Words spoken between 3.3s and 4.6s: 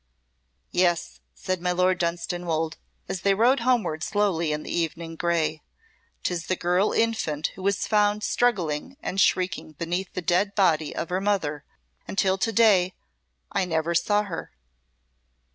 rode homeward slowly